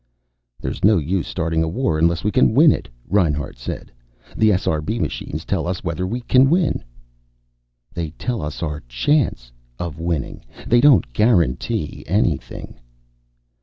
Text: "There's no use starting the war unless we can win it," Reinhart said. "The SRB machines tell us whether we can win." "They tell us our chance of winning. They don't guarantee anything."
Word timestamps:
"There's 0.59 0.83
no 0.83 0.97
use 0.97 1.27
starting 1.27 1.61
the 1.61 1.67
war 1.67 1.99
unless 1.99 2.23
we 2.23 2.31
can 2.31 2.55
win 2.55 2.71
it," 2.71 2.89
Reinhart 3.07 3.59
said. 3.59 3.91
"The 4.35 4.49
SRB 4.49 4.99
machines 4.99 5.45
tell 5.45 5.67
us 5.67 5.83
whether 5.83 6.07
we 6.07 6.21
can 6.21 6.49
win." 6.49 6.83
"They 7.93 8.09
tell 8.17 8.41
us 8.41 8.63
our 8.63 8.79
chance 8.87 9.51
of 9.77 9.99
winning. 9.99 10.43
They 10.65 10.81
don't 10.81 11.13
guarantee 11.13 12.03
anything." 12.07 12.79